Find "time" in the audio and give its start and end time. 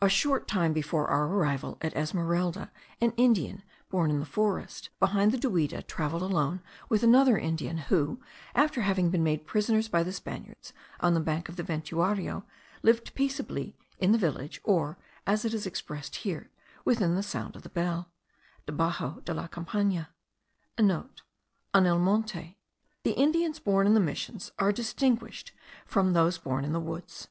0.48-0.72